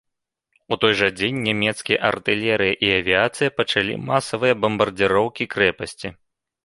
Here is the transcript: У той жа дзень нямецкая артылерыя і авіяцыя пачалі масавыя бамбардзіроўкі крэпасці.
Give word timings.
У 0.75 0.77
той 0.83 0.93
жа 1.01 1.09
дзень 1.17 1.43
нямецкая 1.47 1.97
артылерыя 2.09 2.73
і 2.87 2.91
авіяцыя 2.99 3.55
пачалі 3.59 3.93
масавыя 4.09 4.53
бамбардзіроўкі 4.65 5.43
крэпасці. 5.57 6.07